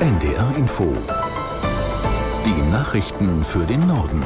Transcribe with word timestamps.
NDR 0.00 0.56
Info. 0.56 0.96
Die 2.46 2.72
Nachrichten 2.72 3.44
für 3.44 3.66
den 3.66 3.86
Norden. 3.86 4.24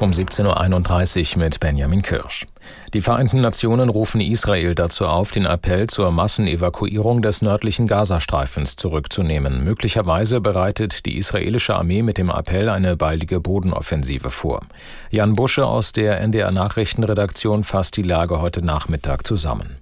Um 0.00 0.10
17.31 0.10 1.36
Uhr 1.36 1.42
mit 1.42 1.60
Benjamin 1.60 2.00
Kirsch. 2.00 2.46
Die 2.94 3.02
Vereinten 3.02 3.42
Nationen 3.42 3.90
rufen 3.90 4.22
Israel 4.22 4.74
dazu 4.74 5.04
auf, 5.04 5.32
den 5.32 5.44
Appell 5.44 5.86
zur 5.86 6.12
Massenevakuierung 6.12 7.20
des 7.20 7.42
nördlichen 7.42 7.86
Gazastreifens 7.86 8.76
zurückzunehmen. 8.76 9.62
Möglicherweise 9.62 10.40
bereitet 10.40 11.04
die 11.04 11.18
israelische 11.18 11.74
Armee 11.74 12.00
mit 12.00 12.16
dem 12.16 12.30
Appell 12.30 12.70
eine 12.70 12.96
baldige 12.96 13.40
Bodenoffensive 13.40 14.30
vor. 14.30 14.62
Jan 15.10 15.34
Busche 15.34 15.66
aus 15.66 15.92
der 15.92 16.22
NDR 16.22 16.52
Nachrichtenredaktion 16.52 17.64
fasst 17.64 17.98
die 17.98 18.02
Lage 18.02 18.40
heute 18.40 18.64
Nachmittag 18.64 19.26
zusammen. 19.26 19.76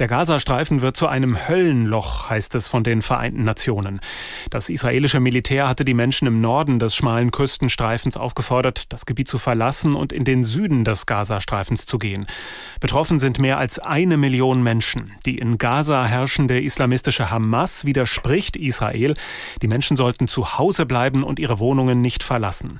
Der 0.00 0.08
Gazastreifen 0.08 0.80
wird 0.80 0.96
zu 0.96 1.08
einem 1.08 1.46
Höllenloch, 1.46 2.30
heißt 2.30 2.54
es 2.54 2.68
von 2.68 2.82
den 2.82 3.02
Vereinten 3.02 3.44
Nationen. 3.44 4.00
Das 4.48 4.70
israelische 4.70 5.20
Militär 5.20 5.68
hatte 5.68 5.84
die 5.84 5.92
Menschen 5.92 6.26
im 6.26 6.40
Norden 6.40 6.78
des 6.78 6.94
schmalen 6.94 7.30
Küstenstreifens 7.30 8.16
aufgefordert, 8.16 8.94
das 8.94 9.04
Gebiet 9.04 9.28
zu 9.28 9.36
verlassen 9.36 9.94
und 9.94 10.14
in 10.14 10.24
den 10.24 10.42
Süden 10.42 10.86
des 10.86 11.04
Gazastreifens 11.04 11.84
zu 11.84 11.98
gehen. 11.98 12.26
Betroffen 12.80 13.18
sind 13.18 13.40
mehr 13.40 13.58
als 13.58 13.78
eine 13.78 14.16
Million 14.16 14.62
Menschen. 14.62 15.12
Die 15.26 15.36
in 15.36 15.58
Gaza 15.58 16.06
herrschende 16.06 16.58
islamistische 16.62 17.30
Hamas 17.30 17.84
widerspricht 17.84 18.56
Israel. 18.56 19.12
Die 19.60 19.68
Menschen 19.68 19.98
sollten 19.98 20.28
zu 20.28 20.56
Hause 20.56 20.86
bleiben 20.86 21.22
und 21.22 21.38
ihre 21.38 21.58
Wohnungen 21.58 22.00
nicht 22.00 22.22
verlassen. 22.22 22.78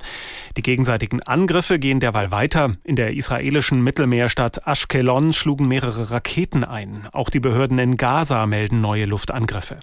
Die 0.57 0.63
gegenseitigen 0.63 1.23
Angriffe 1.23 1.79
gehen 1.79 2.01
derweil 2.01 2.31
weiter. 2.31 2.73
In 2.83 2.97
der 2.97 3.13
israelischen 3.13 3.85
Mittelmeerstadt 3.85 4.67
Ashkelon 4.67 5.35
schlugen 5.35 5.69
mehrere 5.69 6.11
Raketen 6.11 6.65
ein. 6.65 7.09
Auch 7.13 7.31
die 7.31 7.41
Behörden 7.41 7.79
in 7.79 7.97
Gaza 7.97 8.47
melden 8.47 8.81
neue 8.81 9.05
Luftangriffe. 9.05 9.79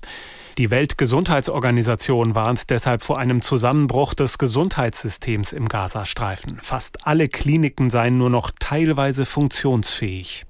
Die 0.57 0.71
Weltgesundheitsorganisation 0.71 2.33
warnt 2.33 2.71
deshalb 2.71 3.03
vor 3.03 3.19
einem 3.19 3.43
Zusammenbruch 3.43 4.15
des 4.15 4.39
Gesundheitssystems 4.39 5.53
im 5.53 5.67
Gazastreifen. 5.67 6.57
Fast 6.61 7.05
alle 7.05 7.27
Kliniken 7.27 7.91
seien 7.91 8.17
nur 8.17 8.31
noch 8.31 8.51
teilweise 8.59 9.25
funktionsfähig. 9.25 10.45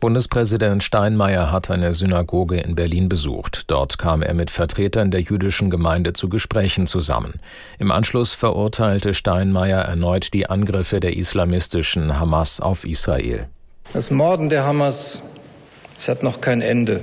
Bundespräsident 0.00 0.82
Steinmeier 0.82 1.52
hat 1.52 1.70
eine 1.70 1.92
Synagoge 1.92 2.58
in 2.58 2.74
Berlin 2.74 3.08
besucht. 3.08 3.70
Dort 3.70 3.98
kam 3.98 4.20
er 4.20 4.34
mit 4.34 4.50
Vertretern 4.50 5.12
der 5.12 5.20
jüdischen 5.20 5.70
Gemeinde 5.70 6.12
zu 6.12 6.28
Gesprächen 6.28 6.86
zusammen. 6.86 7.34
Im 7.78 7.92
Anschluss 7.92 8.34
verurteilte 8.34 9.14
Steinmeier 9.14 9.80
erneut 9.80 10.34
die 10.34 10.50
Angriffe 10.50 10.98
der 10.98 11.16
islamistischen 11.16 12.18
Hamas 12.18 12.60
auf 12.60 12.84
Israel. 12.84 13.48
Das 13.92 14.10
Morden 14.10 14.50
der 14.50 14.64
Hamas 14.64 15.22
es 15.98 16.08
hat 16.08 16.22
noch 16.22 16.40
kein 16.40 16.60
Ende. 16.60 17.00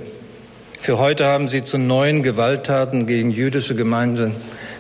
Für 0.80 0.98
heute 0.98 1.26
haben 1.26 1.48
sie 1.48 1.64
zu 1.64 1.78
neuen 1.78 2.24
Gewalttaten 2.24 3.06
gegen 3.06 3.32
jüdische 3.32 3.76
Gemeinden, 3.76 4.36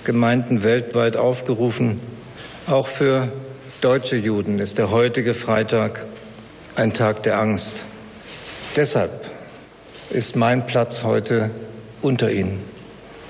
Gemeinden 0.05 0.63
weltweit 0.63 1.17
aufgerufen. 1.17 1.99
Auch 2.67 2.87
für 2.87 3.29
deutsche 3.81 4.15
Juden 4.15 4.59
ist 4.59 4.77
der 4.77 4.91
heutige 4.91 5.33
Freitag 5.33 6.05
ein 6.75 6.93
Tag 6.93 7.23
der 7.23 7.37
Angst. 7.37 7.83
Deshalb 8.75 9.11
ist 10.09 10.35
mein 10.35 10.65
Platz 10.67 11.03
heute 11.03 11.51
unter 12.01 12.31
Ihnen. 12.31 12.59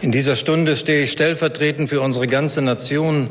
In 0.01 0.11
dieser 0.11 0.35
Stunde 0.35 0.75
stehe 0.75 1.03
ich 1.03 1.11
stellvertretend 1.11 1.89
für 1.89 2.01
unsere 2.01 2.27
ganze 2.27 2.61
Nation 2.61 3.29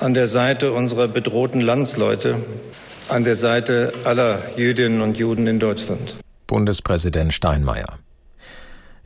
an 0.00 0.14
der 0.14 0.28
Seite 0.28 0.72
unserer 0.72 1.08
bedrohten 1.08 1.60
Landsleute, 1.60 2.36
an 3.08 3.24
der 3.24 3.36
Seite 3.36 3.92
aller 4.04 4.42
Jüdinnen 4.56 5.02
und 5.02 5.18
Juden 5.18 5.46
in 5.46 5.58
Deutschland. 5.58 6.14
Bundespräsident 6.46 7.32
Steinmeier. 7.32 7.98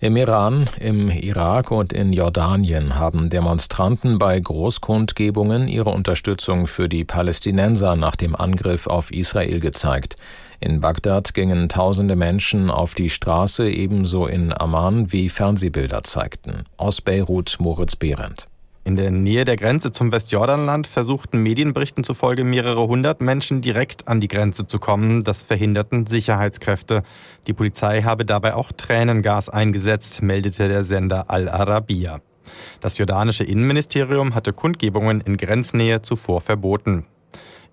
Im 0.01 0.17
Iran, 0.17 0.69
im 0.79 1.11
Irak 1.11 1.73
und 1.73 1.93
in 1.93 2.13
Jordanien 2.13 2.95
haben 2.95 3.31
Demonstranten 3.31 4.19
bei 4.19 4.39
Großkundgebungen 4.39 5.67
ihre 5.67 5.91
Unterstützung 5.91 6.69
für 6.69 6.89
die 6.89 7.05
Palästinenser 7.05 7.97
nach 7.97 8.15
dem 8.15 8.37
Angriff 8.37 8.87
auf 8.87 9.11
Israel 9.11 9.59
gezeigt. 9.59 10.15
In 10.61 10.81
Bagdad 10.81 11.35
gingen 11.35 11.69
tausende 11.69 12.15
Menschen 12.15 12.71
auf 12.71 12.95
die 12.95 13.11
Straße, 13.11 13.69
ebenso 13.69 14.29
in 14.29 14.53
Amman, 14.53 15.13
wie 15.13 15.29
Fernsehbilder 15.29 16.05
zeigten. 16.05 16.63
Aus 16.77 17.01
Beirut 17.01 17.57
Moritz 17.59 17.97
Behrendt. 17.97 18.47
In 18.89 18.97
der 18.97 19.11
Nähe 19.11 19.45
der 19.45 19.57
Grenze 19.57 19.93
zum 19.93 20.13
Westjordanland 20.13 20.87
versuchten 20.87 21.43
Medienberichten 21.43 22.05
zufolge 22.05 22.43
mehrere 22.43 22.89
hundert 22.89 23.21
Menschen 23.21 23.61
direkt 23.61 24.09
an 24.09 24.23
die 24.23 24.29
Grenze 24.29 24.67
zu 24.67 24.79
kommen. 24.79 25.25
Das 25.25 25.43
verhinderten 25.43 26.07
Sicherheitskräfte. 26.07 27.03
Die 27.47 27.53
Polizei 27.53 28.01
habe 28.01 28.25
dabei 28.25 28.55
auch 28.55 28.73
Tränengas 28.73 29.51
eingesetzt, 29.51 30.23
meldete 30.23 30.69
der 30.69 30.85
Sender 30.85 31.31
Al 31.31 31.51
Arabiya. 31.51 32.21
Das 32.81 32.97
jordanische 32.97 33.45
Innenministerium 33.45 34.35
hatte 34.35 34.55
Kundgebungen 34.55 35.21
in 35.21 35.37
Grenznähe 35.37 36.01
zuvor 36.01 36.41
verboten. 36.41 37.05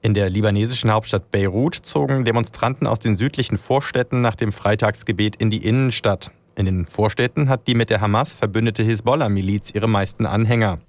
In 0.02 0.16
der 0.16 0.30
libanesischen 0.30 0.92
Hauptstadt 0.92 1.32
Beirut 1.32 1.76
zogen 1.76 2.26
Demonstranten 2.26 2.88
aus 2.88 3.00
den 3.00 3.16
südlichen 3.16 3.58
Vorstädten 3.58 4.20
nach 4.20 4.36
dem 4.36 4.52
Freitagsgebet 4.52 5.38
in 5.38 5.50
die 5.50 5.66
Innenstadt. 5.66 6.32
In 6.58 6.66
den 6.66 6.86
Vorstädten 6.86 7.48
hat 7.48 7.70
die 7.70 7.76
mit 7.76 7.90
der 7.90 8.02
Hamas 8.02 8.34
verbündete 8.34 8.84
Hisbollah-Miliz 8.84 9.72
ihre 9.74 9.88
meisten 9.88 10.26
Anhänger. 10.26 10.80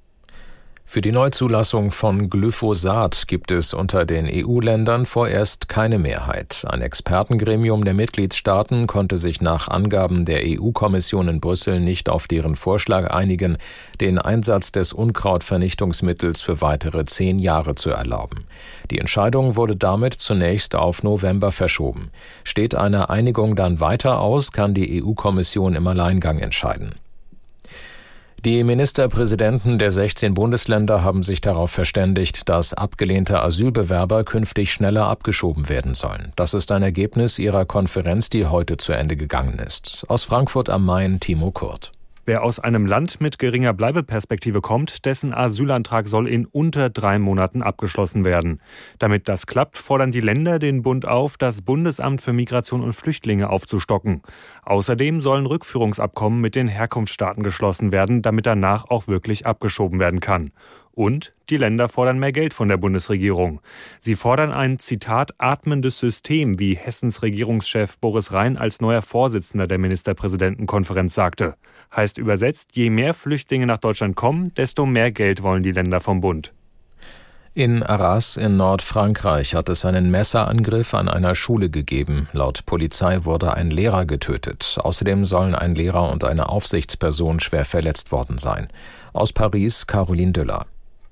Für 0.88 1.00
die 1.00 1.10
Neuzulassung 1.10 1.91
von 1.91 2.30
Glyphosat 2.30 3.26
gibt 3.26 3.50
es 3.50 3.74
unter 3.74 4.06
den 4.06 4.30
EU-Ländern 4.32 5.04
vorerst 5.04 5.69
keine 5.69 5.98
Mehrheit. 5.98 6.64
Ein 6.66 6.80
Expertengremium 6.80 7.84
der 7.84 7.92
Mitgliedstaaten 7.92 8.86
konnte 8.86 9.16
sich 9.16 9.41
nach 9.41 9.66
Angaben 9.66 10.24
der 10.24 10.42
EU-Kommission 10.44 11.26
in 11.26 11.41
Brüssel 11.41 11.80
nicht 11.80 12.08
auf 12.08 12.28
deren 12.28 12.54
Vorschlag 12.54 13.10
einigen, 13.10 13.58
den 14.00 14.20
Einsatz 14.20 14.70
des 14.70 14.92
Unkrautvernichtungsmittels 14.92 16.41
für 16.41 16.60
weitere 16.60 17.04
zehn 17.04 17.41
Jahre 17.41 17.74
zu 17.74 17.91
erlauben. 17.91 18.47
Die 18.92 18.98
Entscheidung 18.98 19.56
wurde 19.56 19.74
damit 19.74 20.14
zunächst 20.14 20.76
auf 20.76 21.03
November 21.03 21.50
verschoben. 21.50 22.10
Steht 22.44 22.76
eine 22.76 23.10
Einigung 23.10 23.56
dann 23.56 23.80
weiter 23.80 24.20
aus, 24.20 24.53
kann 24.53 24.72
die 24.72 25.03
EU-Kommission 25.03 25.74
im 25.74 25.86
Alleingang 25.88 26.38
entscheiden. 26.38 26.94
Die 28.46 28.62
Ministerpräsidenten 28.62 29.76
der 29.76 29.90
16 29.90 30.34
Bundesländer 30.34 31.02
haben 31.02 31.24
sich 31.24 31.40
darauf 31.40 31.72
verständigt, 31.72 32.48
dass 32.48 32.74
abgelehnte 32.74 33.42
Asylbewerber 33.42 34.22
künftig 34.22 34.72
schneller 34.72 35.08
abgeschoben 35.08 35.68
werden 35.68 35.94
sollen. 35.94 36.32
Das 36.36 36.54
ist 36.54 36.70
ein 36.70 36.84
Ergebnis 36.84 37.40
ihrer 37.40 37.64
Konferenz, 37.64 38.30
die 38.30 38.46
heute 38.46 38.76
zu 38.76 38.92
Ende 38.92 39.16
gegangen 39.16 39.58
ist. 39.58 40.04
Aus 40.06 40.22
Frankfurt 40.22 40.70
am 40.70 40.86
Main 40.86 41.18
Timo 41.18 41.50
Kurt. 41.50 41.90
Wer 42.28 42.42
aus 42.42 42.59
einem 42.59 42.87
Land 42.87 43.20
mit 43.20 43.38
geringer 43.38 43.72
Bleibeperspektive 43.72 44.60
kommt, 44.60 45.04
dessen 45.04 45.32
Asylantrag 45.32 46.09
soll 46.09 46.26
in 46.26 46.44
unter 46.47 46.91
drei 46.91 47.20
Monaten 47.20 47.62
abgeschlossen 47.62 48.25
werden. 48.25 48.60
Damit 48.98 49.28
das 49.28 49.47
klappt, 49.47 49.78
fordern 49.78 50.10
die 50.10 50.20
Länder 50.20 50.59
den 50.59 50.82
Bund 50.82 51.06
auf, 51.06 51.36
das 51.36 51.62
Bundesamt 51.62 52.20
für 52.20 52.32
Migration 52.32 52.82
und 52.82 52.94
Flüchtlinge 52.94 53.48
aufzustocken. 53.48 54.22
Außerdem 54.65 55.20
sollen 55.20 55.47
Rückführungsabkommen 55.47 56.41
mit 56.41 56.56
den 56.56 56.66
Herkunftsstaaten 56.66 57.44
geschlossen 57.44 57.92
werden, 57.92 58.22
damit 58.22 58.44
danach 58.44 58.86
auch 58.91 59.06
wirklich 59.06 59.47
abgeschoben 59.47 60.00
werden 60.00 60.19
kann. 60.19 60.50
Und 60.96 61.34
die 61.50 61.58
Länder 61.58 61.90
fordern 61.90 62.18
mehr 62.18 62.32
Geld 62.32 62.54
von 62.54 62.70
der 62.70 62.78
Bundesregierung. 62.78 63.60
Sie 64.00 64.16
fordern 64.16 64.50
ein 64.50 64.78
Zitat 64.78 65.34
atmendes 65.36 65.98
System, 65.98 66.58
wie 66.58 66.74
Hessens 66.74 67.20
Regierungschef 67.22 67.98
Boris 67.98 68.32
Rhein 68.32 68.56
als 68.56 68.80
neuer 68.80 69.02
Vorsitzender 69.02 69.66
der 69.66 69.76
Ministerpräsidentenkonferenz 69.76 71.12
sagte. 71.12 71.56
Heißt 71.94 72.16
übersetzt, 72.16 72.70
je 72.72 72.88
mehr 72.88 73.12
Flüchtlinge 73.12 73.66
nach 73.66 73.76
Deutschland 73.76 74.16
kommen, 74.16 74.54
desto 74.54 74.86
mehr 74.86 75.12
Geld 75.12 75.42
wollen 75.42 75.62
die 75.62 75.72
Länder 75.72 76.00
vom 76.00 76.22
Bund. 76.22 76.54
In 77.52 77.82
Arras 77.82 78.38
in 78.38 78.56
Nordfrankreich 78.56 79.54
hat 79.54 79.68
es 79.68 79.84
einen 79.84 80.10
Messerangriff 80.10 80.94
an 80.94 81.10
einer 81.10 81.34
Schule 81.34 81.68
gegeben. 81.68 82.28
Laut 82.32 82.64
Polizei 82.64 83.26
wurde 83.26 83.52
ein 83.52 83.70
Lehrer 83.70 84.06
getötet. 84.06 84.78
Außerdem 84.82 85.26
sollen 85.26 85.54
ein 85.54 85.74
Lehrer 85.74 86.10
und 86.10 86.24
eine 86.24 86.48
Aufsichtsperson 86.48 87.41
schwer 87.41 87.66
verletzt 87.66 88.12
worden 88.12 88.38
sein. 88.38 88.68
Aus 89.12 89.34
Paris 89.34 89.86
Caroline 89.86 90.32
Düller. 90.32 90.66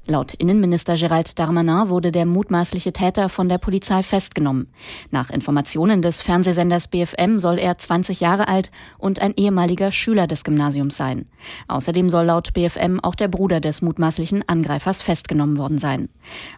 Laut 0.07 0.35
Innenminister 0.35 0.97
Gerald 0.97 1.39
Darmanin 1.39 1.89
wurde 1.89 2.13
der 2.13 2.27
mutmaßliche 2.27 2.93
Täter 2.93 3.31
von 3.31 3.49
der 3.49 3.57
Polizei 3.57 4.03
festgenommen. 4.03 4.69
Nach 5.11 5.31
Informationen 5.31 6.03
des 6.03 6.21
Fernsehsenders 6.21 6.89
BFM 6.89 7.39
soll 7.39 7.59
er 7.59 7.79
20 7.79 8.21
Jahre 8.21 8.47
alt 8.47 8.71
und 8.99 9.23
ein 9.23 9.33
ehemaliger 9.35 9.91
Schüler 9.91 10.27
des 10.27 10.45
Gymnasiums 10.45 10.99
sein. 10.99 11.25
Außerdem 11.69 12.11
soll 12.11 12.27
laut 12.27 12.53
BFM 12.53 13.01
auch 13.01 13.15
der 13.15 13.29
Bruder 13.29 13.61
des 13.61 13.81
mutmaßlichen 13.81 14.47
Angreifers 14.47 15.01
festgenommen 15.01 15.57
worden 15.57 15.79
sein. 15.79 16.11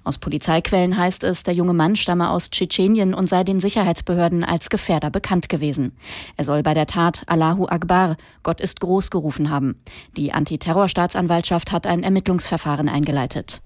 Aus 0.03 0.19
Polizeiquellen 0.19 0.97
heißt 0.97 1.23
es, 1.23 1.45
der 1.45 1.55
junge 1.55 1.73
Mann 1.73 1.95
stamme 1.95 2.31
aus 2.31 2.51
Tschetschenien 2.51 3.15
und 3.15 3.29
sei 3.29 3.45
den 3.45 3.61
Sicherheitsbehörden 3.61 4.43
als 4.43 4.71
Gefährder 4.71 5.11
bekannt 5.11 5.49
gewesen. 5.49 5.93
Er 6.37 6.43
soll 6.43 6.65
bei 6.65 6.75
der 6.75 6.87
Tat 6.87 7.23
Allahu 7.27 7.67
Akbar, 7.67 8.17
Gott 8.43 8.61
ist 8.61 8.81
groß 8.81 9.13
gerufen 9.13 9.51
haben. 9.51 9.81
Die 10.17 10.33
Antiterrorstaatsanwaltschaft 10.33 11.71
hat 11.71 11.87
ein 11.87 12.03
Ermittlungsverfahren 12.03 12.89
eingeleitet 12.89 13.36
It. 13.37 13.61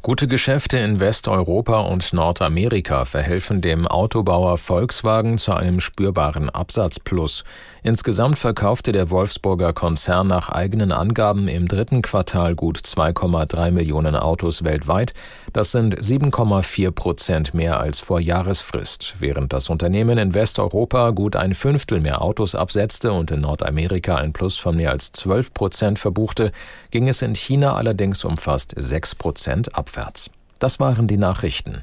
Gute 0.00 0.28
Geschäfte 0.28 0.78
in 0.78 1.00
Westeuropa 1.00 1.80
und 1.80 2.12
Nordamerika 2.12 3.04
verhelfen 3.04 3.60
dem 3.60 3.88
Autobauer 3.88 4.56
Volkswagen 4.56 5.38
zu 5.38 5.52
einem 5.52 5.80
spürbaren 5.80 6.50
Absatzplus. 6.50 7.42
Insgesamt 7.82 8.38
verkaufte 8.38 8.92
der 8.92 9.10
Wolfsburger 9.10 9.72
Konzern 9.72 10.28
nach 10.28 10.50
eigenen 10.50 10.92
Angaben 10.92 11.48
im 11.48 11.66
dritten 11.66 12.00
Quartal 12.02 12.54
gut 12.54 12.78
2,3 12.78 13.72
Millionen 13.72 14.14
Autos 14.14 14.62
weltweit. 14.62 15.14
Das 15.52 15.72
sind 15.72 16.00
7,4 16.00 16.92
Prozent 16.92 17.52
mehr 17.52 17.80
als 17.80 17.98
vor 17.98 18.20
Jahresfrist. 18.20 19.16
Während 19.18 19.52
das 19.52 19.68
Unternehmen 19.68 20.16
in 20.16 20.32
Westeuropa 20.32 21.10
gut 21.10 21.34
ein 21.34 21.54
Fünftel 21.54 22.00
mehr 22.00 22.22
Autos 22.22 22.54
absetzte 22.54 23.12
und 23.12 23.32
in 23.32 23.40
Nordamerika 23.40 24.14
ein 24.14 24.32
Plus 24.32 24.58
von 24.58 24.76
mehr 24.76 24.92
als 24.92 25.10
12 25.10 25.52
Prozent 25.52 25.98
verbuchte, 25.98 26.52
ging 26.92 27.08
es 27.08 27.20
in 27.20 27.34
China 27.34 27.74
allerdings 27.74 28.24
um 28.24 28.38
fast 28.38 28.74
6 28.76 29.16
Prozent 29.16 29.76
abwärts. 29.88 30.30
Das 30.58 30.80
waren 30.80 31.06
die 31.06 31.16
Nachrichten. 31.16 31.82